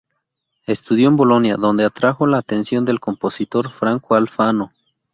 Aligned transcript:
Estudió 0.65 1.09
en 1.09 1.15
Bolonia 1.15 1.57
donde 1.57 1.85
atrajo 1.85 2.25
la 2.25 2.39
atención 2.39 2.85
del 2.85 2.99
compositor 2.99 3.69
Franco 3.69 4.15
Alfano. 4.15 4.71